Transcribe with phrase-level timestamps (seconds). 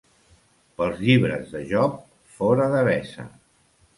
[0.79, 1.99] Pels llibres de Job,
[2.39, 3.29] fora Devesa.